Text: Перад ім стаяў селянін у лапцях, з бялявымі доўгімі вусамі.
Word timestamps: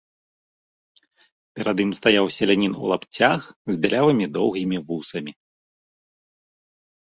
Перад 1.59 1.77
ім 1.85 1.91
стаяў 1.99 2.25
селянін 2.37 2.73
у 2.81 2.91
лапцях, 2.93 3.41
з 3.75 3.81
бялявымі 3.87 4.25
доўгімі 4.41 4.77
вусамі. 4.91 5.31